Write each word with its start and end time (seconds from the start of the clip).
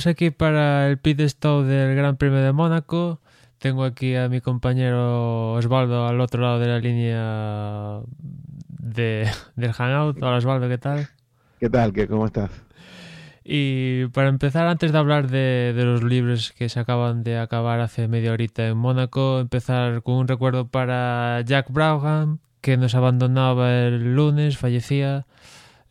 estamos 0.00 0.16
aquí 0.16 0.30
para 0.30 0.88
el 0.88 0.96
pit 0.96 1.20
stop 1.20 1.64
del 1.64 1.94
Gran 1.94 2.16
Premio 2.16 2.38
de 2.38 2.52
Mónaco. 2.52 3.20
Tengo 3.58 3.84
aquí 3.84 4.16
a 4.16 4.30
mi 4.30 4.40
compañero 4.40 5.52
Osvaldo 5.52 6.06
al 6.06 6.22
otro 6.22 6.40
lado 6.40 6.58
de 6.58 6.68
la 6.68 6.78
línea 6.78 8.00
de, 8.78 9.28
del 9.56 9.72
Hangout. 9.74 10.16
Hola 10.22 10.38
Osvaldo, 10.38 10.70
¿qué 10.70 10.78
tal? 10.78 11.08
¿Qué 11.58 11.68
tal? 11.68 11.92
¿Qué, 11.92 12.08
¿Cómo 12.08 12.24
estás? 12.24 12.50
Y 13.44 14.06
para 14.06 14.30
empezar, 14.30 14.68
antes 14.68 14.90
de 14.90 14.96
hablar 14.96 15.28
de, 15.28 15.74
de, 15.76 15.84
los 15.84 16.02
libros 16.02 16.52
que 16.52 16.70
se 16.70 16.80
acaban 16.80 17.22
de 17.22 17.38
acabar 17.38 17.80
hace 17.80 18.08
media 18.08 18.32
horita 18.32 18.66
en 18.66 18.78
Mónaco, 18.78 19.38
empezar 19.38 20.02
con 20.02 20.14
un 20.14 20.28
recuerdo 20.28 20.66
para 20.66 21.42
Jack 21.42 21.70
Brabham, 21.70 22.38
que 22.62 22.78
nos 22.78 22.94
abandonaba 22.94 23.70
el 23.70 24.14
lunes, 24.14 24.56
fallecía. 24.56 25.26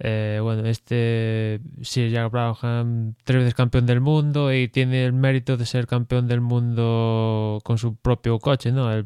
Eh, 0.01 0.39
bueno, 0.41 0.65
este 0.65 1.59
Sir 1.81 2.09
Jack 2.09 2.31
Brabham, 2.31 3.15
tres 3.25 3.39
veces 3.39 3.53
campeón 3.53 3.85
del 3.85 3.99
mundo 3.99 4.53
y 4.53 4.69
tiene 4.69 5.03
el 5.03 5.11
mérito 5.11 5.57
de 5.57 5.65
ser 5.65 5.87
campeón 5.87 6.27
del 6.27 6.39
mundo 6.39 7.59
con 7.65 7.77
su 7.77 7.95
propio 7.97 8.39
coche, 8.39 8.71
¿no? 8.71 8.91
Él 8.93 9.05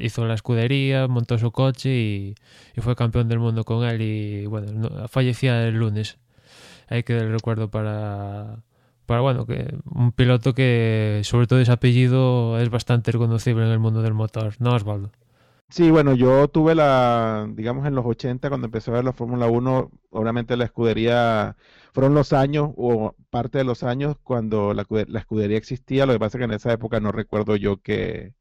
hizo 0.00 0.26
la 0.26 0.34
escudería, 0.34 1.06
montó 1.06 1.38
su 1.38 1.52
coche 1.52 1.90
y, 1.90 2.34
fue 2.80 2.96
campeón 2.96 3.28
del 3.28 3.38
mundo 3.38 3.64
con 3.64 3.84
él 3.84 4.02
y 4.02 4.46
bueno, 4.46 4.72
no, 4.72 5.08
fallecía 5.08 5.66
el 5.68 5.76
lunes. 5.76 6.18
Hay 6.88 7.04
que 7.04 7.14
dar 7.14 7.26
el 7.26 7.32
recuerdo 7.32 7.70
para, 7.70 8.58
para, 9.06 9.20
bueno, 9.20 9.46
que 9.46 9.78
un 9.84 10.12
piloto 10.12 10.54
que 10.54 11.20
sobre 11.24 11.46
todo 11.46 11.60
ese 11.60 11.72
apellido 11.72 12.58
es 12.58 12.70
bastante 12.70 13.12
reconocible 13.12 13.64
en 13.64 13.70
el 13.70 13.78
mundo 13.78 14.02
del 14.02 14.14
motor, 14.14 14.54
¿no, 14.58 14.74
Osvaldo? 14.74 15.12
Sí, 15.70 15.90
bueno, 15.90 16.14
yo 16.14 16.46
tuve 16.48 16.74
la, 16.76 17.48
digamos, 17.52 17.86
en 17.86 17.94
los 17.96 18.06
80, 18.06 18.48
cuando 18.48 18.66
empecé 18.66 18.90
a 18.90 18.94
ver 18.94 19.04
la 19.04 19.12
Fórmula 19.12 19.48
1, 19.48 19.90
obviamente 20.10 20.56
la 20.56 20.64
escudería, 20.66 21.56
fueron 21.92 22.14
los 22.14 22.32
años 22.32 22.70
o 22.76 23.16
parte 23.30 23.58
de 23.58 23.64
los 23.64 23.82
años 23.82 24.16
cuando 24.22 24.72
la, 24.72 24.86
escudería 25.18 25.58
existía, 25.58 26.06
lo 26.06 26.12
que 26.12 26.20
pasa 26.20 26.38
es 26.38 26.40
que 26.40 26.44
en 26.44 26.52
esa 26.52 26.72
época 26.72 27.00
no 27.00 27.10
recuerdo 27.10 27.56
yo 27.56 27.78
que, 27.82 28.34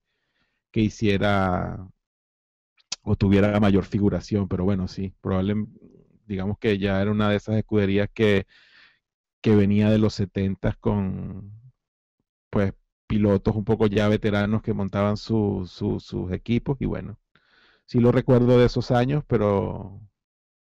que 0.72 0.82
hiciera 0.82 1.88
o 3.04 3.16
tuviera 3.16 3.60
mayor 3.60 3.86
figuración, 3.86 4.48
pero 4.48 4.64
bueno, 4.64 4.88
sí, 4.88 5.14
probablemente, 5.22 5.80
digamos 6.26 6.58
que 6.58 6.78
ya 6.80 7.02
era 7.02 7.12
una 7.12 7.30
de 7.30 7.38
esas 7.38 7.56
escuderías 7.58 8.10
que, 8.14 8.48
que 9.42 9.56
venía 9.56 9.90
de 9.90 10.00
los 10.00 10.14
70 10.16 10.74
con, 10.80 11.54
pues, 12.50 12.74
pilotos 13.14 13.56
un 13.56 13.64
poco 13.66 13.86
ya 13.88 14.08
veteranos 14.08 14.62
que 14.64 14.74
montaban 14.74 15.18
su, 15.18 15.66
su, 15.70 16.00
sus 16.00 16.32
equipos 16.32 16.78
y 16.82 16.86
bueno, 16.86 17.20
sí 17.86 18.00
lo 18.00 18.12
recuerdo 18.12 18.58
de 18.60 18.66
esos 18.68 18.92
años, 18.92 19.24
pero 19.28 20.02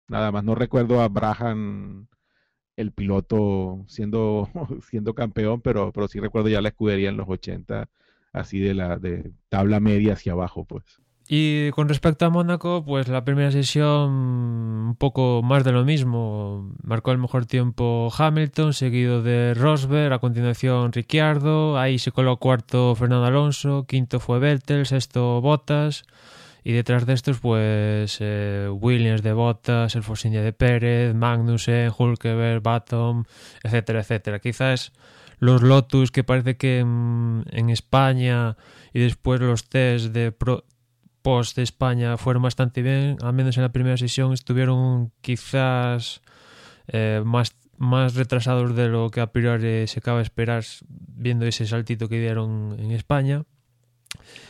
nada 0.08 0.32
más 0.32 0.44
no 0.44 0.56
recuerdo 0.56 1.02
a 1.02 1.10
Braham 1.10 2.08
el 2.78 2.92
piloto 2.94 3.86
siendo, 3.88 4.50
siendo 4.90 5.16
campeón, 5.16 5.62
pero, 5.62 5.92
pero 5.94 6.08
sí 6.08 6.20
recuerdo 6.20 6.50
ya 6.50 6.62
la 6.62 6.70
escudería 6.70 7.10
en 7.10 7.18
los 7.18 7.30
80, 7.30 7.90
así 8.34 8.60
de 8.60 8.74
la 8.76 8.98
de 9.00 9.34
tabla 9.50 9.80
media 9.82 10.14
hacia 10.14 10.34
abajo, 10.34 10.66
pues. 10.66 11.02
Y 11.32 11.70
con 11.74 11.88
respecto 11.88 12.26
a 12.26 12.32
Mónaco, 12.32 12.84
pues 12.84 13.08
la 13.08 13.24
primera 13.24 13.52
sesión 13.52 14.10
un 14.10 14.96
poco 14.98 15.42
más 15.44 15.64
de 15.64 15.72
lo 15.72 15.86
mismo. 15.86 16.74
Marcó 16.82 17.12
el 17.12 17.20
mejor 17.20 17.46
tiempo 17.46 18.12
Hamilton, 18.18 18.74
seguido 18.74 19.22
de 19.22 19.54
Rosberg, 19.54 20.12
a 20.12 20.18
continuación 20.18 20.92
Ricciardo, 20.92 21.78
ahí 21.78 22.00
se 22.00 22.12
coló 22.12 22.38
cuarto 22.38 22.96
Fernando 22.96 23.28
Alonso, 23.28 23.86
quinto 23.88 24.20
fue 24.20 24.40
Vettel, 24.40 24.88
sexto 24.88 25.40
Bottas, 25.40 26.04
y 26.64 26.72
detrás 26.72 27.06
de 27.06 27.14
estos 27.14 27.40
pues 27.40 28.18
eh, 28.22 28.68
Williams 28.72 29.22
de 29.22 29.34
Bottas, 29.34 29.96
el 29.96 30.02
Forsinia 30.02 30.42
de 30.42 30.52
Pérez, 30.52 31.14
Magnussen, 31.14 31.92
Hulkeberg, 31.96 32.64
Baton, 32.64 33.28
etcétera, 33.62 34.00
etcétera. 34.00 34.40
Quizás 34.40 34.94
los 35.38 35.62
Lotus 35.62 36.10
que 36.10 36.24
parece 36.24 36.58
que 36.58 36.80
en, 36.80 37.46
en 37.52 37.70
España 37.70 38.58
y 38.94 39.00
después 39.00 39.40
los 39.40 39.70
test 39.70 40.08
de 40.08 40.32
pro, 40.32 40.66
de 41.30 41.62
España 41.62 42.18
fueron 42.18 42.42
bastante 42.42 42.82
bien, 42.82 43.18
al 43.22 43.34
menos 43.34 43.56
en 43.58 43.64
la 43.64 43.72
primera 43.72 43.98
sesión 43.98 44.34
estuvieron 44.34 45.12
quizás 45.22 46.22
eh, 46.88 47.22
más, 47.24 47.56
más 47.78 48.16
retrasados 48.16 48.76
de 48.76 48.88
lo 48.88 49.12
que 49.12 49.22
a 49.22 49.32
priori 49.32 49.86
se 49.88 50.00
acaba 50.00 50.18
de 50.18 50.24
esperar 50.24 50.64
viendo 50.88 51.46
ese 51.46 51.68
saltito 51.68 52.10
que 52.10 52.20
dieron 52.20 52.76
en 52.80 52.92
España. 52.92 53.44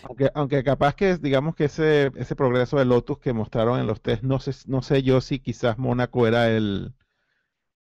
Aunque, 0.03 0.31
aunque 0.33 0.63
capaz 0.63 0.95
que 0.95 1.17
digamos 1.17 1.53
que 1.55 1.65
ese, 1.65 2.11
ese 2.15 2.35
progreso 2.35 2.77
de 2.77 2.85
Lotus 2.85 3.19
que 3.19 3.33
mostraron 3.33 3.79
en 3.79 3.85
los 3.85 4.01
test, 4.01 4.23
no 4.23 4.39
sé, 4.39 4.53
no 4.67 4.81
sé 4.81 5.03
yo 5.03 5.19
si 5.19 5.39
quizás 5.39 5.77
Mónaco 5.77 6.27
era 6.27 6.49
el, 6.49 6.93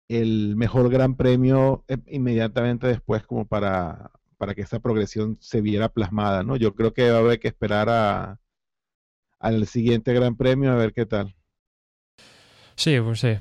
el 0.08 0.54
mejor 0.54 0.90
gran 0.90 1.16
premio 1.16 1.84
eh, 1.88 1.96
inmediatamente 2.08 2.88
después 2.88 3.26
como 3.26 3.46
para, 3.46 4.10
para 4.36 4.54
que 4.54 4.62
esa 4.62 4.80
progresión 4.80 5.38
se 5.40 5.62
viera 5.62 5.88
plasmada, 5.88 6.42
¿no? 6.42 6.56
Yo 6.56 6.74
creo 6.74 6.92
que 6.92 7.10
va 7.10 7.16
a 7.16 7.20
haber 7.20 7.40
que 7.40 7.48
esperar 7.48 7.88
a, 7.88 8.38
al 9.42 9.66
siguiente 9.66 10.14
Gran 10.14 10.36
Premio 10.36 10.72
a 10.72 10.76
ver 10.76 10.92
qué 10.92 11.04
tal. 11.04 11.34
Sí, 12.76 12.98
pues 13.00 13.20
sí. 13.20 13.36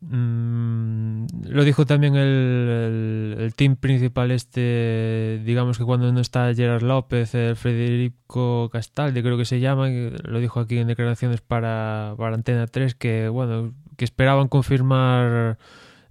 Mm, 0.00 1.26
lo 1.48 1.64
dijo 1.64 1.84
también 1.84 2.14
el, 2.14 3.34
el, 3.36 3.54
team 3.54 3.74
principal 3.74 4.30
este, 4.30 5.42
digamos 5.44 5.76
que 5.76 5.84
cuando 5.84 6.12
no 6.12 6.20
está 6.20 6.54
Gerard 6.54 6.82
López, 6.82 7.34
el 7.34 7.56
Federico 7.56 8.70
Castaldi 8.70 9.22
creo 9.22 9.36
que 9.36 9.44
se 9.44 9.58
llama, 9.58 9.88
lo 9.88 10.38
dijo 10.38 10.60
aquí 10.60 10.78
en 10.78 10.86
declaraciones 10.86 11.40
para, 11.40 12.14
para 12.16 12.36
Antena 12.36 12.68
3, 12.68 12.94
que 12.94 13.28
bueno, 13.28 13.74
que 13.96 14.04
esperaban 14.04 14.46
confirmar 14.46 15.58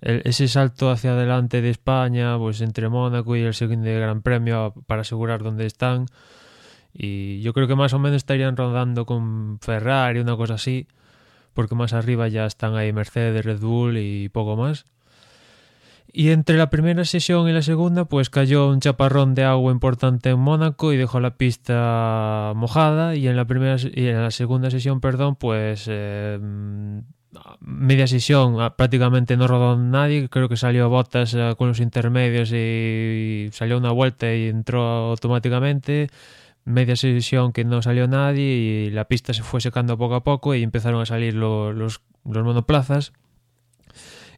el, 0.02 0.22
ese 0.26 0.50
salto 0.50 0.90
hacia 0.92 1.12
adelante 1.12 1.62
de 1.62 1.70
España, 1.70 2.38
pues 2.38 2.60
entre 2.60 2.90
Mónaco 2.90 3.38
y 3.38 3.42
el 3.42 3.54
siguiente 3.54 3.98
Gran 3.98 4.22
Premio 4.22 4.74
para 4.86 5.02
asegurar 5.02 5.44
dónde 5.44 5.66
están. 5.66 6.08
Y 7.00 7.42
yo 7.42 7.54
creo 7.54 7.68
que 7.68 7.76
más 7.76 7.94
o 7.94 8.00
menos 8.00 8.18
estarían 8.18 8.58
rodando 8.58 9.06
con 9.06 9.60
Ferrari, 9.62 10.20
una 10.20 10.36
cosa 10.36 10.56
así, 10.56 10.88
porque 11.54 11.76
más 11.76 11.94
arriba 11.94 12.28
ya 12.28 12.48
están 12.48 12.76
ahí 12.76 12.92
Mercedes, 12.92 13.46
Red 13.46 13.60
Bull 13.60 13.98
y 14.00 14.30
poco 14.30 14.56
más. 14.56 14.86
Y 16.12 16.32
entre 16.32 16.58
la 16.58 16.72
primera 16.72 17.06
sesión 17.06 17.48
y 17.48 17.52
la 17.52 17.62
segunda, 17.62 18.06
pues 18.06 18.32
cayó 18.32 18.70
un 18.70 18.80
chaparrón 18.80 19.36
de 19.36 19.44
agua 19.44 19.72
importante 19.72 20.32
en 20.32 20.40
Mónaco 20.40 20.92
y 20.92 20.98
dejó 20.98 21.20
la 21.20 21.38
pista 21.38 22.54
mojada. 22.56 23.14
Y 23.16 23.28
en 23.28 23.36
la 23.36 23.46
primera 23.46 23.76
y 23.94 24.08
en 24.08 24.24
la 24.24 24.32
segunda 24.32 24.72
sesión, 24.72 25.00
perdón, 25.00 25.36
pues 25.36 25.86
eh, 25.88 26.40
media 27.60 28.08
sesión 28.08 28.56
prácticamente 28.76 29.38
no 29.38 29.48
rodó 29.48 29.78
nadie. 29.78 30.30
Creo 30.30 30.50
que 30.50 30.58
salió 30.58 30.90
Bottas 30.90 31.36
eh, 31.36 31.54
con 31.56 31.68
los 31.68 31.80
intermedios 31.80 32.52
y 32.52 33.50
salió 33.52 33.78
una 33.78 33.92
vuelta 33.92 34.34
y 34.34 34.48
entró 34.48 34.82
automáticamente 35.12 36.10
media 36.68 36.98
sesión 36.98 37.54
que 37.54 37.64
no 37.64 37.82
salió 37.82 38.08
nadie 38.08 38.44
y 38.44 38.90
la 38.90 39.06
pista 39.06 39.34
se 39.34 39.42
fue 39.42 39.62
secando 39.62 39.98
poco 39.98 40.16
a 40.16 40.24
poco 40.24 40.54
y 40.54 40.64
empezaron 40.64 41.02
a 41.02 41.06
salir 41.06 41.34
los, 41.34 42.02
monoplazas. 42.24 43.14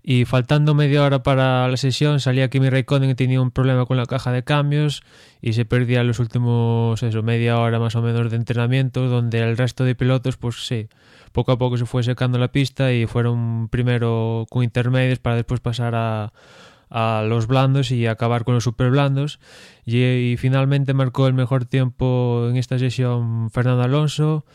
Y 0.02 0.26
faltando 0.26 0.76
media 0.76 1.04
hora 1.04 1.24
para 1.24 1.68
la 1.68 1.76
sesión, 1.76 2.20
salía 2.20 2.50
Kimi 2.50 2.70
Raikkonen 2.70 3.10
que 3.10 3.16
tenía 3.16 3.42
un 3.42 3.52
problema 3.52 3.86
con 3.86 3.98
la 3.98 4.06
caja 4.06 4.32
de 4.32 4.44
cambios 4.44 5.04
y 5.42 5.54
se 5.54 5.66
perdía 5.66 6.04
los 6.04 6.20
últimos, 6.20 7.04
eso, 7.04 7.22
media 7.22 7.60
hora 7.60 7.80
más 7.80 7.96
o 7.96 8.02
menos 8.02 8.30
de 8.30 8.38
entrenamiento, 8.38 9.08
donde 9.08 9.40
el 9.40 9.58
resto 9.58 9.84
de 9.84 9.96
pilotos, 9.96 10.38
pues 10.38 10.66
sí, 10.66 10.88
poco 11.32 11.52
a 11.52 11.58
poco 11.58 11.78
se 11.78 11.86
fue 11.86 12.04
secando 12.04 12.38
la 12.38 12.52
pista 12.52 12.94
y 12.94 13.08
fueron 13.08 13.68
primero 13.70 14.46
con 14.50 14.64
intermedios 14.64 15.20
para 15.20 15.36
después 15.36 15.60
pasar 15.60 15.96
a, 15.96 16.32
a 16.90 17.24
los 17.28 17.48
blandos 17.48 17.92
y 17.92 18.08
acabar 18.08 18.44
con 18.44 18.56
los 18.56 18.64
super 18.64 18.90
blandos. 18.92 19.40
Y, 19.86 20.04
y, 20.04 20.38
finalmente 20.38 20.94
marcó 20.94 21.28
el 21.28 21.34
mejor 21.34 21.66
tiempo 21.66 22.48
en 22.50 22.58
esta 22.58 22.78
sesión 22.80 23.50
Fernando 23.52 23.84
Alonso, 23.84 24.46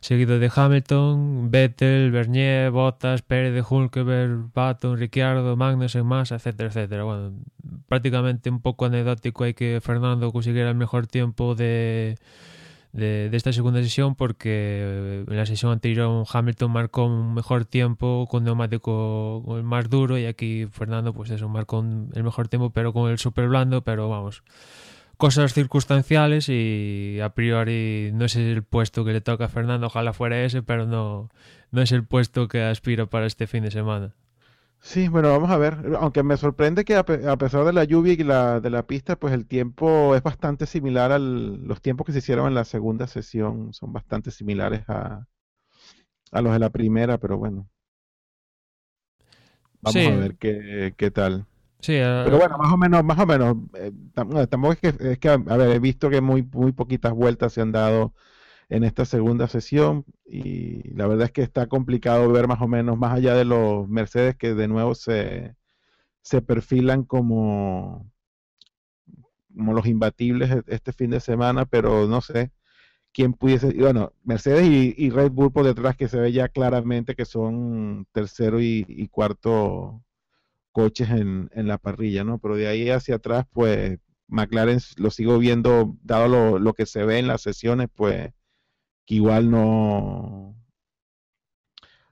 seguido 0.00 0.38
de 0.38 0.50
Hamilton, 0.54 1.50
Vettel, 1.50 2.10
Bernier, 2.10 2.70
Bottas, 2.70 3.22
Pérez 3.22 3.64
Hulkeberg, 3.68 4.52
Baton, 4.52 4.98
Ricciardo, 4.98 5.56
Magnussen, 5.56 6.04
Massa, 6.04 6.34
etcétera, 6.36 6.68
etcétera. 6.68 7.04
Bueno, 7.04 7.32
prácticamente 7.88 8.50
un 8.50 8.60
poco 8.60 8.84
anecdótico 8.84 9.44
hay 9.44 9.54
que 9.54 9.80
Fernando 9.80 10.30
consiguiera 10.30 10.68
el 10.68 10.76
mejor 10.76 11.06
tiempo 11.06 11.54
de 11.54 12.18
de, 12.94 13.28
esta 13.32 13.52
segunda 13.52 13.82
sesión 13.82 14.14
porque 14.14 15.24
en 15.26 15.36
la 15.36 15.46
sesión 15.46 15.72
anterior 15.72 16.24
Hamilton 16.32 16.70
marcó 16.70 17.06
un 17.06 17.34
mejor 17.34 17.64
tiempo 17.64 18.28
con 18.30 18.44
neumático 18.44 19.60
más 19.64 19.90
duro 19.90 20.16
y 20.16 20.26
aquí 20.26 20.66
Fernando 20.70 21.12
pues 21.12 21.30
eso 21.30 21.48
marcó 21.48 21.80
el 21.80 22.22
mejor 22.22 22.48
tiempo 22.48 22.70
pero 22.70 22.92
con 22.92 23.10
el 23.10 23.18
super 23.18 23.48
blando 23.48 23.82
pero 23.82 24.08
vamos 24.08 24.44
cosas 25.16 25.54
circunstanciales 25.54 26.48
y 26.48 27.18
a 27.20 27.30
priori 27.30 28.10
no 28.14 28.26
es 28.26 28.36
el 28.36 28.62
puesto 28.62 29.04
que 29.04 29.12
le 29.12 29.20
toca 29.20 29.46
a 29.46 29.48
Fernando. 29.48 29.86
Ojalá 29.86 30.12
fuera 30.12 30.42
ese 30.44 30.62
pero 30.62 30.86
no 30.86 31.30
no 31.72 31.82
es 31.82 31.92
el 31.92 32.04
puesto 32.04 32.46
que 32.48 32.62
aspiro 32.62 33.08
para 33.10 33.26
este 33.26 33.46
fin 33.46 33.64
de 33.64 33.70
semana 33.70 34.14
Sí, 34.84 35.08
bueno, 35.08 35.30
vamos 35.30 35.50
a 35.50 35.56
ver. 35.56 35.78
Aunque 35.98 36.22
me 36.22 36.36
sorprende 36.36 36.84
que 36.84 36.94
a, 36.96 37.04
pe 37.04 37.26
a 37.28 37.36
pesar 37.38 37.64
de 37.64 37.72
la 37.72 37.84
lluvia 37.84 38.12
y 38.12 38.16
la, 38.18 38.60
de 38.60 38.70
la 38.70 38.86
pista, 38.86 39.16
pues 39.18 39.32
el 39.32 39.46
tiempo 39.46 40.14
es 40.14 40.22
bastante 40.22 40.66
similar 40.66 41.10
a 41.12 41.18
los 41.18 41.80
tiempos 41.82 42.06
que 42.06 42.12
se 42.12 42.18
hicieron 42.18 42.46
en 42.48 42.54
la 42.54 42.64
segunda 42.64 43.06
sesión. 43.06 43.72
Son 43.72 43.92
bastante 43.92 44.30
similares 44.30 44.84
a, 44.88 45.26
a 46.32 46.42
los 46.42 46.52
de 46.52 46.58
la 46.58 46.68
primera, 46.68 47.16
pero 47.16 47.38
bueno. 47.38 47.66
Vamos 49.80 50.06
Sí. 50.06 50.08
a 50.08 50.14
ver 50.14 50.36
qué, 50.36 50.94
qué 50.96 51.10
tal. 51.10 51.46
Sí, 51.80 51.92
Pero 52.22 52.38
bueno, 52.38 52.58
más 52.58 52.72
o 52.72 52.76
menos, 52.78 53.04
más 53.04 53.18
o 53.18 53.26
menos. 53.26 53.56
Eh, 53.74 53.92
tampoco 54.14 54.72
es 54.74 54.80
que, 54.80 55.12
es 55.12 55.18
que, 55.18 55.28
a 55.30 55.38
ver, 55.38 55.70
he 55.70 55.78
visto 55.80 56.10
que 56.10 56.20
muy, 56.20 56.42
muy 56.42 56.72
poquitas 56.72 57.12
vueltas 57.14 57.52
se 57.54 57.62
han 57.62 57.72
dado 57.72 58.14
en 58.74 58.82
esta 58.82 59.04
segunda 59.04 59.46
sesión 59.46 60.04
y 60.26 60.90
la 60.94 61.06
verdad 61.06 61.26
es 61.26 61.32
que 61.32 61.42
está 61.42 61.68
complicado 61.68 62.30
ver 62.32 62.48
más 62.48 62.60
o 62.60 62.66
menos, 62.66 62.98
más 62.98 63.12
allá 63.14 63.34
de 63.34 63.44
los 63.44 63.88
Mercedes 63.88 64.36
que 64.36 64.54
de 64.54 64.66
nuevo 64.66 64.96
se, 64.96 65.54
se 66.22 66.42
perfilan 66.42 67.04
como, 67.04 68.10
como 69.54 69.74
los 69.74 69.86
imbatibles 69.86 70.50
e, 70.50 70.62
este 70.66 70.92
fin 70.92 71.10
de 71.10 71.20
semana, 71.20 71.66
pero 71.66 72.08
no 72.08 72.20
sé 72.20 72.50
quién 73.12 73.34
pudiese, 73.34 73.72
bueno, 73.74 74.12
Mercedes 74.24 74.66
y, 74.66 75.10
Red 75.10 75.30
Bull 75.30 75.52
por 75.52 75.64
detrás 75.66 75.96
que 75.96 76.08
se 76.08 76.18
ve 76.18 76.32
ya 76.32 76.48
claramente 76.48 77.14
que 77.14 77.26
son 77.26 78.08
tercero 78.12 78.60
y, 78.60 79.08
cuarto 79.12 80.02
coches 80.72 81.10
en, 81.10 81.48
en, 81.54 81.68
la 81.68 81.78
parrilla, 81.78 82.24
¿no? 82.24 82.38
Pero 82.38 82.56
de 82.56 82.66
ahí 82.66 82.90
hacia 82.90 83.16
atrás, 83.16 83.46
pues 83.52 84.00
McLaren 84.26 84.80
lo 84.96 85.10
sigo 85.10 85.38
viendo, 85.38 85.96
dado 86.02 86.28
lo, 86.28 86.58
lo 86.58 86.74
que 86.74 86.86
se 86.86 87.04
ve 87.04 87.18
en 87.18 87.28
las 87.28 87.42
sesiones, 87.42 87.88
pues 87.94 88.32
que 89.06 89.16
igual 89.16 89.50
no, 89.50 90.56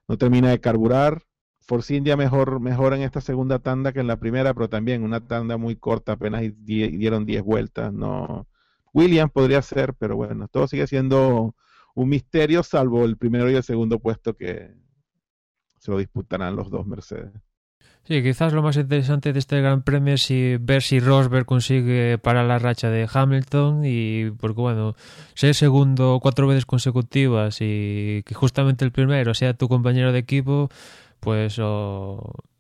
no 0.09 0.19
termina 0.19 0.51
de 0.51 0.61
carburar. 0.61 1.23
Force 1.61 1.95
India 1.95 2.17
mejor, 2.17 2.61
mejor 2.61 2.93
en 2.93 3.03
esta 3.03 3.21
segunda 3.21 3.61
tanda 3.61 3.93
que 3.93 4.01
en 4.01 4.09
la 4.09 4.19
primera, 4.19 4.53
pero 4.53 4.69
también 4.69 5.05
una 5.05 5.27
tanda 5.27 5.57
muy 5.57 5.77
corta, 5.77 6.13
apenas 6.13 6.43
dieron 6.65 7.25
10 7.25 7.43
vueltas. 7.43 7.93
No. 7.93 8.49
Williams 8.93 9.33
podría 9.33 9.63
ser, 9.63 9.95
pero 9.95 10.17
bueno, 10.17 10.49
todo 10.49 10.67
sigue 10.69 10.87
siendo 10.87 11.55
un 11.95 12.09
misterio, 12.09 12.63
salvo 12.63 13.05
el 13.05 13.17
primero 13.17 13.51
y 13.51 13.55
el 13.55 13.63
segundo 13.63 13.99
puesto 14.01 14.37
que 14.37 14.75
se 15.79 15.91
lo 15.91 15.99
disputarán 15.99 16.57
los 16.57 16.71
dos 16.71 16.87
Mercedes. 16.87 17.33
Sí, 18.05 18.21
quizás 18.21 18.53
lo 18.53 18.63
más 18.63 18.77
interesante 18.77 19.33
de 19.33 19.39
este 19.39 19.61
Gran 19.61 19.83
Premio 19.83 20.15
es 20.15 20.29
ver 20.61 20.83
si 20.83 20.99
Rosberg 20.99 21.47
consigue 21.47 22.19
parar 22.19 22.47
la 22.47 22.59
racha 22.59 22.91
de 22.91 23.09
Hamilton 23.13 23.83
y 23.85 24.33
porque 24.33 24.61
bueno, 24.61 24.97
ser 25.35 25.55
segundo 25.55 26.19
cuatro 26.21 26.49
veces 26.49 26.67
consecutivas 26.67 27.59
y 27.61 28.25
que 28.27 28.35
justamente 28.35 28.85
el 28.85 28.91
primero 28.91 29.35
sea 29.35 29.55
tu 29.55 29.69
compañero 29.69 30.11
de 30.11 30.19
equipo, 30.19 30.69
pues 31.21 31.61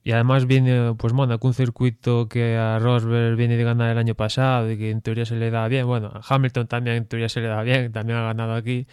y 0.04 0.12
además 0.12 0.46
viene 0.46 0.94
pues 0.96 1.12
Mónaco, 1.12 1.48
un 1.48 1.54
circuito 1.54 2.28
que 2.28 2.56
a 2.56 2.78
Rosberg 2.78 3.36
viene 3.36 3.56
de 3.56 3.64
ganar 3.64 3.90
el 3.90 3.98
año 3.98 4.14
pasado 4.14 4.70
y 4.70 4.78
que 4.78 4.90
en 4.90 5.00
teoría 5.02 5.24
se 5.24 5.34
le 5.34 5.50
da 5.50 5.66
bien, 5.66 5.86
bueno, 5.86 6.12
a 6.14 6.20
Hamilton 6.26 6.68
también 6.68 6.96
en 6.96 7.06
teoría 7.06 7.28
se 7.28 7.40
le 7.40 7.48
da 7.48 7.62
bien, 7.62 7.90
también 7.90 8.18
ha 8.18 8.22
ganado 8.22 8.54
aquí, 8.54 8.86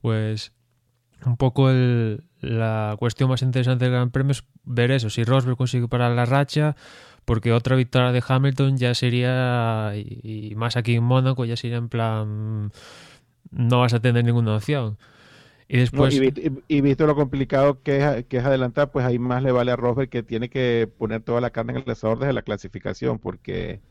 pues 0.00 0.52
un 1.24 1.36
poco 1.36 1.70
el, 1.70 2.24
la 2.40 2.96
cuestión 2.98 3.28
más 3.28 3.42
interesante 3.42 3.84
del 3.84 3.94
Gran 3.94 4.10
Premio 4.10 4.32
es 4.32 4.44
ver 4.64 4.90
eso, 4.90 5.10
si 5.10 5.24
Rosberg 5.24 5.56
consigue 5.56 5.88
parar 5.88 6.12
la 6.12 6.24
racha, 6.24 6.76
porque 7.24 7.52
otra 7.52 7.76
victoria 7.76 8.12
de 8.12 8.22
Hamilton 8.26 8.76
ya 8.76 8.94
sería, 8.94 9.92
y, 9.96 10.54
más 10.56 10.76
aquí 10.76 10.94
en 10.94 11.04
Mónaco, 11.04 11.44
ya 11.44 11.56
sería 11.56 11.76
en 11.76 11.88
plan, 11.88 12.70
no 13.50 13.80
vas 13.80 13.94
a 13.94 14.00
tener 14.00 14.24
ninguna 14.24 14.56
opción. 14.56 14.98
Y 15.70 15.78
después... 15.78 16.18
y, 16.68 16.80
visto 16.80 17.06
lo 17.06 17.14
complicado 17.14 17.82
que 17.82 17.98
es, 17.98 18.24
que 18.26 18.38
es 18.38 18.44
adelantar, 18.44 18.90
pues 18.90 19.04
ahí 19.04 19.18
más 19.18 19.42
le 19.42 19.52
vale 19.52 19.72
a 19.72 19.76
Rosberg 19.76 20.08
que 20.08 20.22
tiene 20.22 20.48
que 20.48 20.88
poner 20.96 21.20
toda 21.22 21.42
la 21.42 21.50
carne 21.50 21.74
en 21.74 21.82
el 21.82 21.90
asador 21.90 22.20
desde 22.20 22.32
la 22.32 22.42
clasificación, 22.42 23.18
porque 23.18 23.82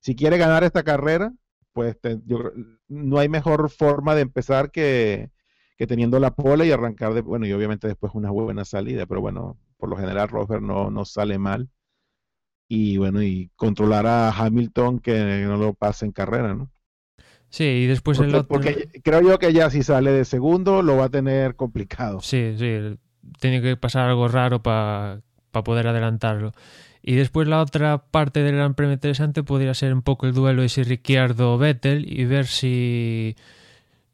si 0.00 0.16
quiere 0.16 0.38
ganar 0.38 0.64
esta 0.64 0.82
carrera, 0.82 1.32
pues 1.72 1.96
no 2.88 3.18
hay 3.18 3.28
mejor 3.28 3.70
forma 3.70 4.14
de 4.16 4.22
empezar 4.22 4.72
que 4.72 5.30
que 5.80 5.86
teniendo 5.86 6.20
la 6.20 6.32
pole 6.32 6.66
y 6.66 6.72
arrancar 6.72 7.14
de, 7.14 7.22
bueno, 7.22 7.46
y 7.46 7.52
obviamente 7.54 7.88
después 7.88 8.12
una 8.14 8.30
buena 8.30 8.66
salida, 8.66 9.06
pero 9.06 9.22
bueno, 9.22 9.56
por 9.78 9.88
lo 9.88 9.96
general 9.96 10.28
Rosberg 10.28 10.60
no, 10.60 10.90
no 10.90 11.06
sale 11.06 11.38
mal. 11.38 11.70
Y 12.68 12.98
bueno, 12.98 13.22
y 13.22 13.50
controlar 13.56 14.06
a 14.06 14.28
Hamilton 14.28 14.98
que 14.98 15.42
no 15.46 15.56
lo 15.56 15.72
pase 15.72 16.04
en 16.04 16.12
carrera, 16.12 16.52
¿no? 16.52 16.70
Sí, 17.48 17.64
y 17.64 17.86
después 17.86 18.18
porque, 18.18 18.28
el 18.28 18.36
otro... 18.36 18.48
Porque 18.48 18.90
creo 19.02 19.22
yo 19.22 19.38
que 19.38 19.54
ya 19.54 19.70
si 19.70 19.82
sale 19.82 20.12
de 20.12 20.26
segundo 20.26 20.82
lo 20.82 20.98
va 20.98 21.06
a 21.06 21.08
tener 21.08 21.56
complicado. 21.56 22.20
Sí, 22.20 22.56
sí, 22.58 22.98
tiene 23.40 23.62
que 23.62 23.74
pasar 23.78 24.10
algo 24.10 24.28
raro 24.28 24.62
para 24.62 25.22
poder 25.64 25.86
adelantarlo. 25.86 26.52
Y 27.00 27.14
después 27.14 27.48
la 27.48 27.62
otra 27.62 28.04
parte 28.10 28.42
del 28.42 28.56
Gran 28.56 28.74
Premio 28.74 28.92
interesante 28.92 29.42
podría 29.42 29.72
ser 29.72 29.94
un 29.94 30.02
poco 30.02 30.26
el 30.26 30.34
duelo 30.34 30.60
de 30.60 30.68
si 30.68 30.82
Ricciardo 30.82 31.56
Vettel 31.56 32.04
y 32.06 32.26
ver 32.26 32.44
si 32.48 33.34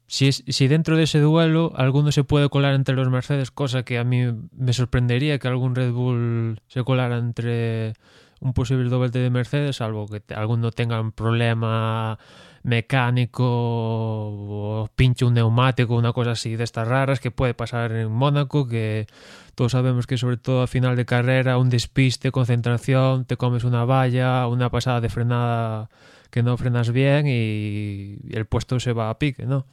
si, 0.07 0.33
si 0.33 0.69
dentro 0.69 0.97
de 0.97 1.05
ese 1.05 1.21
duelo 1.21 1.73
alguno 1.77 2.13
se 2.13 2.25
puede 2.25 2.49
colar 2.49 2.75
entre 2.75 2.95
los 2.95 3.11
Mercedes, 3.11 3.51
cosa 3.51 3.83
que 3.83 3.99
a 3.99 4.05
mí 4.05 4.33
me 4.53 4.73
sorprendería 4.73 5.39
que 5.39 5.49
algún 5.49 5.75
Red 5.75 5.93
Bull 5.93 6.61
se 6.69 6.85
colara 6.85 7.19
entre 7.19 7.95
un 8.41 8.53
posible 8.53 8.89
doblete 8.89 9.19
de 9.19 9.31
Mercedes, 9.31 9.77
salvo 9.77 10.07
que 10.07 10.23
alguno 10.35 10.71
tenga 10.71 11.01
un 11.01 11.13
problema 11.13 12.19
mecánico 12.63 13.45
o 13.47 14.89
pinche 14.95 15.25
un 15.25 15.35
neumático, 15.35 15.95
una 15.95 16.13
cosa 16.13 16.33
así 16.33 16.57
de 16.57 16.65
estas 16.65 16.87
raras 16.87 17.21
que 17.21 17.31
puede 17.31 17.55
pasar 17.55 17.93
en 17.93 18.11
Mónaco, 18.13 18.69
que 18.69 19.07
todos 19.55 19.73
sabemos 19.73 20.07
que 20.07 20.19
sobre 20.19 20.37
todo 20.37 20.63
a 20.63 20.67
final 20.67 20.97
de 20.97 21.07
carrera, 21.07 21.59
un 21.59 21.71
despiste, 21.71 22.31
concentración, 22.31 23.25
te 23.25 23.37
comes 23.37 23.65
una 23.65 23.85
valla, 23.85 24.47
una 24.49 24.71
pasada 24.71 25.01
de 25.01 25.09
frenada 25.09 25.89
que 26.31 26.43
no 26.43 26.57
frenas 26.57 26.91
bien 26.91 27.27
y 27.27 28.19
el 28.31 28.47
puesto 28.47 28.79
se 28.81 28.93
va 28.93 29.11
a 29.11 29.19
pique, 29.19 29.47
¿no? 29.47 29.65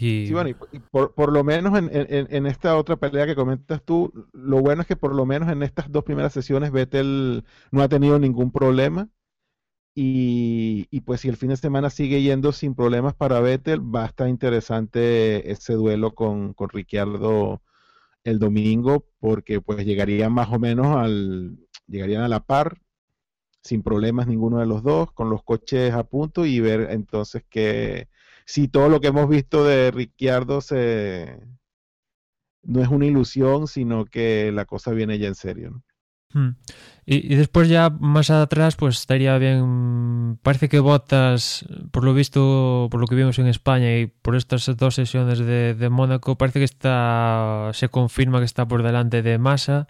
Sí, 0.00 0.32
bueno, 0.32 0.48
y, 0.48 0.78
por, 0.78 1.30
lo 1.30 1.44
menos 1.44 1.78
en, 1.78 2.46
esta 2.46 2.78
otra 2.78 2.96
pelea 2.96 3.26
que 3.26 3.34
comentas 3.34 3.82
tú, 3.84 4.10
lo 4.32 4.60
bueno 4.60 4.80
es 4.80 4.88
que 4.88 4.96
por 4.96 5.14
lo 5.14 5.26
menos 5.26 5.50
en 5.50 5.62
estas 5.62 5.92
dos 5.92 6.04
primeras 6.04 6.32
sesiones 6.32 6.72
Vettel 6.72 7.44
no 7.70 7.82
ha 7.82 7.88
tenido 7.88 8.18
ningún 8.18 8.50
problema. 8.50 9.10
Y, 9.94 11.00
pues 11.04 11.20
si 11.20 11.28
el 11.28 11.36
fin 11.36 11.50
de 11.50 11.58
semana 11.58 11.90
sigue 11.90 12.22
yendo 12.22 12.52
sin 12.52 12.74
problemas 12.74 13.14
para 13.14 13.40
Vettel, 13.40 13.80
va 13.82 14.04
a 14.04 14.06
estar 14.06 14.28
interesante 14.28 15.50
ese 15.50 15.74
duelo 15.74 16.14
con, 16.14 16.54
con 16.54 16.70
Ricciardo 16.70 17.60
el 18.24 18.38
domingo, 18.38 19.06
porque 19.18 19.60
pues 19.60 19.84
llegarían 19.84 20.32
más 20.32 20.48
o 20.50 20.58
menos 20.58 20.96
al, 20.96 21.58
llegarían 21.86 22.22
a 22.22 22.28
la 22.28 22.40
par, 22.40 22.80
sin 23.62 23.82
problemas 23.82 24.26
ninguno 24.26 24.60
de 24.60 24.66
los 24.66 24.82
dos, 24.82 25.12
con 25.12 25.28
los 25.28 25.42
coches 25.42 25.92
a 25.92 26.04
punto 26.04 26.46
y 26.46 26.60
ver 26.60 26.88
entonces 26.90 27.44
qué 27.50 28.08
si 28.50 28.66
todo 28.66 28.88
lo 28.88 29.00
que 29.00 29.06
hemos 29.06 29.28
visto 29.28 29.64
de 29.64 29.92
Ricciardo 29.92 30.60
se 30.60 31.38
no 32.64 32.82
es 32.82 32.88
una 32.88 33.06
ilusión, 33.06 33.68
sino 33.68 34.06
que 34.06 34.50
la 34.50 34.64
cosa 34.64 34.90
viene 34.90 35.20
ya 35.20 35.28
en 35.28 35.36
serio. 35.36 35.82
Hmm. 36.32 36.50
Y, 37.06 37.36
después 37.36 37.68
ya 37.68 37.90
más 37.90 38.28
atrás, 38.30 38.74
pues 38.74 38.98
estaría 38.98 39.38
bien. 39.38 40.36
Parece 40.42 40.68
que 40.68 40.80
Bottas, 40.80 41.64
por 41.92 42.02
lo 42.02 42.12
visto, 42.12 42.88
por 42.90 43.00
lo 43.00 43.06
que 43.06 43.14
vimos 43.14 43.38
en 43.38 43.46
España 43.46 43.96
y 43.96 44.06
por 44.06 44.34
estas 44.34 44.66
dos 44.76 44.96
sesiones 44.96 45.38
de, 45.38 45.88
Mónaco, 45.88 46.36
parece 46.36 46.58
que 46.58 46.64
está, 46.64 47.70
se 47.72 47.88
confirma 47.88 48.40
que 48.40 48.46
está 48.46 48.66
por 48.66 48.82
delante 48.82 49.22
de 49.22 49.38
Massa. 49.38 49.86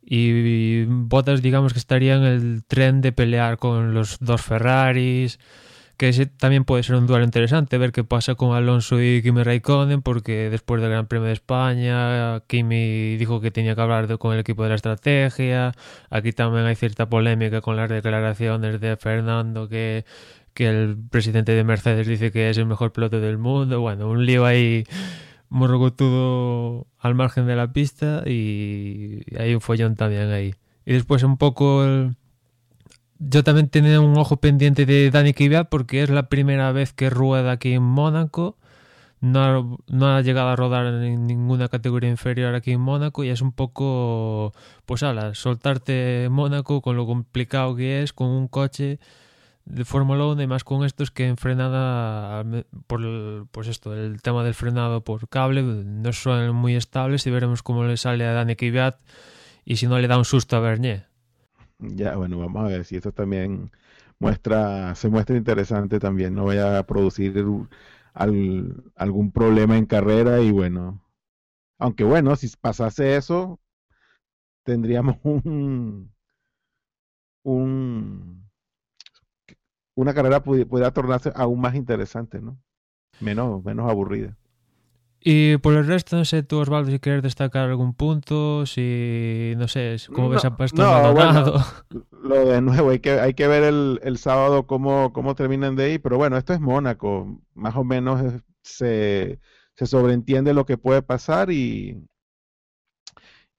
Y 0.00 0.84
Bottas, 0.84 1.42
digamos 1.42 1.72
que 1.72 1.80
estaría 1.80 2.14
en 2.14 2.22
el 2.22 2.64
tren 2.64 3.00
de 3.00 3.10
pelear 3.10 3.58
con 3.58 3.94
los 3.94 4.18
dos 4.20 4.42
Ferraris 4.42 5.40
que 5.98 6.08
ese 6.10 6.26
también 6.26 6.64
puede 6.64 6.84
ser 6.84 6.94
un 6.94 7.08
duelo 7.08 7.24
interesante, 7.24 7.76
ver 7.76 7.90
qué 7.90 8.04
pasa 8.04 8.36
con 8.36 8.54
Alonso 8.54 9.02
y 9.02 9.20
Kimi 9.20 9.42
Raikkonen, 9.42 10.00
porque 10.00 10.48
después 10.48 10.80
del 10.80 10.90
Gran 10.90 11.08
Premio 11.08 11.26
de 11.26 11.32
España, 11.32 12.40
Kimi 12.46 13.16
dijo 13.16 13.40
que 13.40 13.50
tenía 13.50 13.74
que 13.74 13.80
hablar 13.80 14.16
con 14.18 14.32
el 14.32 14.38
equipo 14.38 14.62
de 14.62 14.68
la 14.70 14.76
estrategia, 14.76 15.72
aquí 16.08 16.32
también 16.32 16.66
hay 16.66 16.76
cierta 16.76 17.08
polémica 17.08 17.60
con 17.60 17.76
las 17.76 17.90
declaraciones 17.90 18.80
de 18.80 18.96
Fernando, 18.96 19.68
que, 19.68 20.04
que 20.54 20.68
el 20.68 20.96
presidente 21.10 21.52
de 21.52 21.64
Mercedes 21.64 22.06
dice 22.06 22.30
que 22.30 22.48
es 22.48 22.58
el 22.58 22.66
mejor 22.66 22.92
piloto 22.92 23.20
del 23.20 23.36
mundo, 23.36 23.80
bueno, 23.80 24.08
un 24.08 24.24
lío 24.24 24.46
ahí 24.46 24.84
morrocotudo 25.48 26.86
al 27.00 27.16
margen 27.16 27.46
de 27.48 27.56
la 27.56 27.72
pista 27.72 28.22
y 28.24 29.22
hay 29.36 29.52
un 29.52 29.60
follón 29.60 29.96
también 29.96 30.30
ahí. 30.30 30.54
Y 30.86 30.92
después 30.92 31.24
un 31.24 31.38
poco... 31.38 31.84
El, 31.84 32.16
yo 33.18 33.44
también 33.44 33.68
tenía 33.68 34.00
un 34.00 34.16
ojo 34.16 34.36
pendiente 34.36 34.86
de 34.86 35.10
Dani 35.10 35.34
Kvyat 35.34 35.68
porque 35.68 36.02
es 36.02 36.10
la 36.10 36.28
primera 36.28 36.72
vez 36.72 36.92
que 36.92 37.10
rueda 37.10 37.52
aquí 37.52 37.72
en 37.72 37.82
Mónaco. 37.82 38.56
No, 39.20 39.78
ha 40.02 40.20
llegado 40.22 40.48
a 40.50 40.56
rodar 40.56 40.86
en 40.86 41.26
ninguna 41.26 41.68
categoría 41.68 42.08
inferior 42.08 42.54
aquí 42.54 42.70
en 42.72 42.80
Mónaco 42.80 43.24
y 43.24 43.30
es 43.30 43.40
un 43.40 43.52
poco, 43.52 44.54
pues 44.86 45.02
ala, 45.02 45.34
soltarte 45.34 46.28
Mónaco 46.30 46.80
con 46.82 46.96
lo 46.96 47.04
complicado 47.06 47.74
que 47.74 48.02
es 48.04 48.12
con 48.12 48.28
un 48.28 48.46
coche 48.46 49.00
de 49.64 49.84
Fórmula 49.84 50.24
1 50.26 50.42
y 50.42 50.46
más 50.46 50.62
con 50.62 50.84
estos 50.84 51.10
que 51.10 51.26
en 51.26 51.36
frenada, 51.36 52.44
por 52.86 53.48
pues 53.50 53.66
esto, 53.68 53.94
el 53.94 54.22
tema 54.22 54.44
del 54.44 54.54
frenado 54.54 55.02
por 55.02 55.28
cable, 55.28 55.62
no 55.62 56.12
son 56.12 56.54
muy 56.54 56.76
estables 56.76 57.26
y 57.26 57.30
veremos 57.30 57.62
cómo 57.64 57.84
le 57.84 57.96
sale 57.96 58.24
a 58.24 58.32
Dani 58.32 58.54
Kvyat 58.54 59.00
y 59.64 59.76
si 59.76 59.88
no 59.88 59.98
le 59.98 60.06
da 60.06 60.16
un 60.16 60.24
susto 60.24 60.56
a 60.56 60.60
Bernier. 60.60 61.07
Ya, 61.80 62.16
bueno, 62.16 62.38
vamos 62.38 62.64
a 62.64 62.68
ver 62.68 62.84
si 62.84 62.96
eso 62.96 63.12
también 63.12 63.70
muestra, 64.18 64.94
se 64.96 65.08
muestra 65.08 65.36
interesante 65.36 66.00
también, 66.00 66.34
no 66.34 66.44
vaya 66.46 66.78
a 66.78 66.86
producir 66.86 67.34
algún 68.14 69.30
problema 69.32 69.76
en 69.78 69.86
carrera 69.86 70.40
y 70.40 70.50
bueno, 70.50 71.02
aunque 71.78 72.04
bueno, 72.04 72.36
si 72.36 72.48
pasase 72.60 73.16
eso, 73.16 73.60
tendríamos 74.64 75.16
un, 75.24 76.12
un, 77.44 78.48
una 79.96 80.14
carrera 80.14 80.42
pudiera 80.42 80.92
tornarse 80.94 81.30
aún 81.34 81.60
más 81.60 81.74
interesante, 81.74 82.40
¿no? 82.40 82.58
Menos, 83.20 83.64
menos 83.64 83.90
aburrida. 83.90 84.37
Y 85.20 85.56
por 85.58 85.74
el 85.74 85.86
resto, 85.86 86.16
no 86.16 86.24
sé, 86.24 86.42
tú 86.42 86.58
Osvaldo, 86.58 86.90
si 86.90 87.00
quieres 87.00 87.22
destacar 87.22 87.68
algún 87.68 87.92
punto, 87.92 88.66
si, 88.66 89.54
no 89.56 89.66
sé, 89.66 89.96
cómo 90.12 90.28
ves 90.28 90.44
a 90.44 90.56
puesto 90.56 90.80
no, 90.80 91.12
bueno, 91.12 91.54
Lo 92.22 92.46
de 92.46 92.60
nuevo, 92.62 92.90
hay 92.90 93.00
que, 93.00 93.12
hay 93.18 93.34
que 93.34 93.48
ver 93.48 93.64
el, 93.64 94.00
el 94.04 94.18
sábado 94.18 94.66
cómo, 94.66 95.12
cómo 95.12 95.34
terminan 95.34 95.74
de 95.74 95.84
ahí, 95.84 95.98
pero 95.98 96.18
bueno, 96.18 96.36
esto 96.36 96.52
es 96.54 96.60
Mónaco, 96.60 97.40
más 97.54 97.74
o 97.74 97.82
menos 97.82 98.42
se, 98.62 99.40
se 99.74 99.86
sobreentiende 99.86 100.54
lo 100.54 100.64
que 100.66 100.78
puede 100.78 101.02
pasar 101.02 101.50
y, 101.50 102.06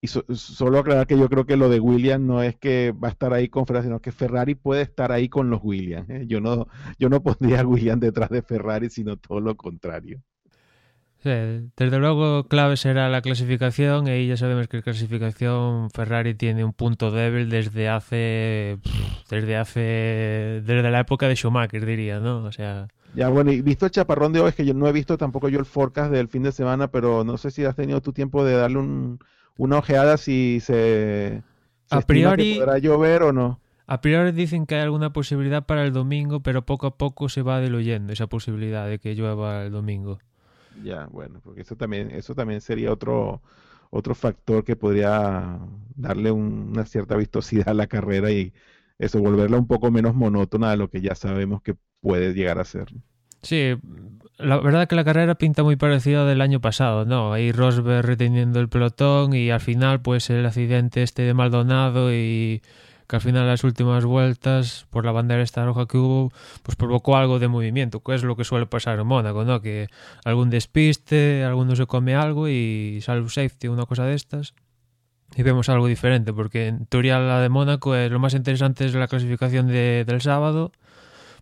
y 0.01 0.07
solo 0.07 0.79
aclarar 0.79 1.07
que 1.07 1.17
yo 1.17 1.27
creo 1.27 1.45
que 1.45 1.57
lo 1.57 1.67
de 1.67 1.79
Williams 1.81 2.25
no 2.25 2.41
es 2.41 2.55
que 2.57 2.93
va 2.93 3.09
a 3.09 3.11
estar 3.11 3.33
ahí 3.33 3.49
con 3.49 3.65
Ferrari, 3.65 3.87
sino 3.87 3.99
que 3.99 4.13
Ferrari 4.13 4.55
puede 4.55 4.81
estar 4.83 5.11
ahí 5.11 5.27
con 5.27 5.49
los 5.49 5.59
Williams. 5.61 6.09
¿eh? 6.09 6.23
Yo, 6.25 6.39
no, 6.39 6.67
yo 6.97 7.09
no 7.09 7.21
pondría 7.21 7.61
a 7.61 7.67
Williams 7.67 7.99
detrás 8.01 8.29
de 8.29 8.41
Ferrari, 8.41 8.89
sino 8.89 9.17
todo 9.17 9.41
lo 9.41 9.57
contrario. 9.57 10.21
Sí, 11.21 11.29
desde 11.75 11.99
luego 11.99 12.45
clave 12.45 12.77
será 12.77 13.09
la 13.09 13.21
clasificación 13.21 14.07
y 14.07 14.27
ya 14.27 14.37
sabemos 14.37 14.69
que 14.69 14.77
la 14.77 14.83
clasificación 14.83 15.89
Ferrari 15.91 16.33
tiene 16.33 16.63
un 16.63 16.71
punto 16.71 17.11
débil 17.11 17.49
desde 17.49 17.89
hace 17.89 18.77
desde 19.29 19.57
hace 19.57 20.61
desde 20.65 20.89
la 20.89 21.01
época 21.01 21.27
de 21.27 21.35
Schumacher 21.35 21.85
diría, 21.85 22.21
¿no? 22.21 22.45
O 22.45 22.51
sea, 22.53 22.87
ya 23.15 23.27
bueno, 23.27 23.51
y 23.51 23.61
visto 23.61 23.85
el 23.85 23.91
chaparrón 23.91 24.31
de 24.31 24.39
hoy 24.39 24.49
es 24.49 24.55
que 24.55 24.65
yo 24.65 24.73
no 24.73 24.87
he 24.87 24.93
visto 24.93 25.17
tampoco 25.17 25.49
yo 25.49 25.59
el 25.59 25.65
forecast 25.65 26.11
del 26.11 26.29
fin 26.29 26.43
de 26.43 26.53
semana, 26.53 26.89
pero 26.89 27.25
no 27.25 27.37
sé 27.37 27.51
si 27.51 27.65
has 27.65 27.75
tenido 27.75 28.01
tu 28.01 28.13
tiempo 28.13 28.45
de 28.45 28.53
darle 28.53 28.77
un, 28.77 29.19
una 29.57 29.79
ojeada 29.79 30.15
si 30.15 30.59
se, 30.61 31.43
a 31.89 32.01
priori 32.01 32.55
podrá 32.59 32.77
llover 32.77 33.23
o 33.23 33.33
no. 33.33 33.59
A 33.87 34.01
priori 34.01 34.31
dicen 34.31 34.67
que 34.67 34.75
hay 34.75 34.81
alguna 34.81 35.11
posibilidad 35.11 35.65
para 35.65 35.83
el 35.83 35.91
domingo, 35.91 36.41
pero 36.41 36.65
poco 36.65 36.87
a 36.87 36.97
poco 36.97 37.27
se 37.27 37.41
va 37.41 37.59
diluyendo 37.59 38.13
esa 38.13 38.27
posibilidad 38.27 38.87
de 38.87 38.99
que 38.99 39.15
llueva 39.15 39.63
el 39.63 39.71
domingo. 39.71 40.19
Ya, 40.83 41.07
bueno, 41.07 41.41
porque 41.43 41.61
eso 41.61 41.75
también, 41.75 42.11
eso 42.11 42.35
también 42.35 42.61
sería 42.61 42.91
otro, 42.91 43.41
otro 43.89 44.15
factor 44.15 44.63
que 44.63 44.75
podría 44.75 45.59
darle 45.95 46.31
una 46.31 46.85
cierta 46.85 47.15
vistosidad 47.15 47.69
a 47.69 47.73
la 47.73 47.87
carrera 47.87 48.31
y 48.31 48.53
eso, 48.97 49.19
volverla 49.19 49.57
un 49.57 49.67
poco 49.67 49.91
menos 49.91 50.15
monótona 50.15 50.71
de 50.71 50.77
lo 50.77 50.89
que 50.89 51.01
ya 51.01 51.15
sabemos 51.15 51.61
que 51.61 51.75
puede 52.01 52.33
llegar 52.33 52.59
a 52.59 52.65
ser. 52.65 52.87
Sí, 53.41 53.75
la 54.37 54.57
verdad 54.57 54.87
que 54.87 54.95
la 54.95 55.05
carrera 55.05 55.35
pinta 55.35 55.63
muy 55.63 55.77
parecida 55.77 56.25
del 56.25 56.41
año 56.41 56.59
pasado, 56.59 57.05
¿no? 57.05 57.33
Ahí 57.33 57.51
Rosberg 57.51 58.05
reteniendo 58.05 58.59
el 58.59 58.69
pelotón 58.69 59.33
y 59.33 59.49
al 59.51 59.61
final 59.61 60.01
pues 60.01 60.29
el 60.29 60.45
accidente 60.45 61.03
este 61.03 61.21
de 61.23 61.33
Maldonado 61.33 62.13
y 62.13 62.61
que 63.09 63.15
al 63.15 63.23
final 63.23 63.47
las 63.47 63.63
últimas 63.63 64.05
vueltas, 64.05 64.85
por 64.91 65.03
la 65.03 65.11
bandera 65.11 65.41
esta 65.41 65.65
roja 65.65 65.87
que 65.87 65.97
hubo, 65.97 66.31
pues 66.61 66.75
provocó 66.75 67.17
algo 67.17 67.39
de 67.39 67.47
movimiento, 67.47 68.01
que 68.03 68.13
es 68.13 68.23
lo 68.23 68.35
que 68.35 68.43
suele 68.43 68.67
pasar 68.67 68.99
en 68.99 69.07
Mónaco, 69.07 69.43
¿no? 69.45 69.61
Que 69.61 69.87
algún 70.23 70.51
despiste, 70.51 71.43
alguno 71.43 71.75
se 71.75 71.87
come 71.87 72.13
algo 72.13 72.47
y 72.47 72.99
sale 73.01 73.27
safety, 73.27 73.67
una 73.67 73.87
cosa 73.87 74.05
de 74.05 74.13
estas. 74.13 74.53
Y 75.35 75.41
vemos 75.41 75.69
algo 75.69 75.87
diferente, 75.87 76.33
porque 76.33 76.67
en 76.67 76.85
teoría 76.85 77.17
la 77.17 77.41
de 77.41 77.49
Mónaco 77.49 77.95
es, 77.95 78.11
lo 78.11 78.19
más 78.19 78.35
interesante 78.35 78.85
es 78.85 78.93
la 78.93 79.07
clasificación 79.07 79.65
de, 79.65 80.05
del 80.05 80.21
sábado, 80.21 80.71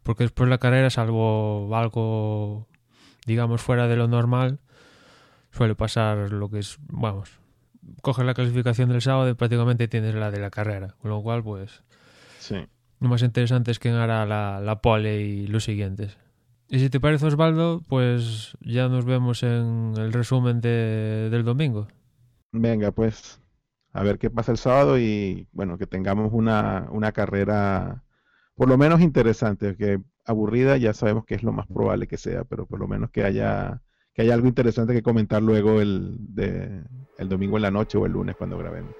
porque 0.03 0.23
después 0.23 0.49
la 0.49 0.59
carrera, 0.59 0.89
salvo 0.89 1.75
algo, 1.75 2.65
digamos, 3.25 3.61
fuera 3.61 3.89
de 3.89 3.97
lo 3.97 4.07
normal, 4.07 4.61
suele 5.51 5.75
pasar 5.75 6.31
lo 6.31 6.49
que 6.49 6.59
es, 6.59 6.77
vamos, 6.87 7.29
coges 8.01 8.25
la 8.25 8.33
clasificación 8.33 8.89
del 8.89 9.01
sábado 9.01 9.29
y 9.29 9.33
prácticamente 9.33 9.87
tienes 9.87 10.15
la 10.15 10.31
de 10.31 10.39
la 10.39 10.49
carrera. 10.49 10.95
Con 10.99 11.11
lo 11.11 11.21
cual, 11.21 11.43
pues. 11.43 11.83
Sí. 12.39 12.67
Lo 12.99 13.09
más 13.09 13.21
interesante 13.21 13.71
es 13.71 13.79
quién 13.79 13.95
hará 13.95 14.25
la, 14.25 14.59
la 14.59 14.81
pole 14.81 15.21
y 15.21 15.47
los 15.47 15.63
siguientes. 15.63 16.17
Y 16.69 16.79
si 16.79 16.89
te 16.89 16.99
parece, 16.99 17.27
Osvaldo, 17.27 17.81
pues 17.87 18.57
ya 18.61 18.89
nos 18.89 19.05
vemos 19.05 19.43
en 19.43 19.93
el 19.97 20.11
resumen 20.11 20.59
de, 20.59 21.29
del 21.29 21.43
domingo. 21.43 21.87
Venga, 22.51 22.91
pues. 22.91 23.39
A 23.93 24.03
ver 24.03 24.19
qué 24.19 24.29
pasa 24.29 24.51
el 24.51 24.57
sábado 24.57 24.99
y 24.99 25.47
bueno, 25.51 25.77
que 25.77 25.87
tengamos 25.87 26.31
una, 26.33 26.87
una 26.91 27.11
carrera 27.13 28.03
por 28.57 28.67
lo 28.67 28.77
menos 28.77 29.01
interesante, 29.01 29.77
que 29.77 30.01
aburrida 30.25 30.77
ya 30.77 30.93
sabemos 30.93 31.25
que 31.25 31.35
es 31.35 31.43
lo 31.43 31.53
más 31.53 31.67
probable 31.67 32.07
que 32.07 32.17
sea, 32.17 32.43
pero 32.43 32.65
por 32.65 32.79
lo 32.79 32.87
menos 32.87 33.11
que 33.11 33.23
haya 33.23 33.81
que 34.17 34.23
haya 34.23 34.33
algo 34.33 34.47
interesante 34.47 34.95
que 34.95 35.03
comentar 35.03 35.43
luego 35.43 35.79
el, 35.79 36.17
el 37.19 37.29
domingo 37.29 37.57
en 37.57 37.61
la 37.61 37.69
noche 37.69 37.99
o 37.99 38.05
el 38.07 38.13
lunes 38.13 38.35
cuando 38.35 38.57
grabemos. 38.57 38.95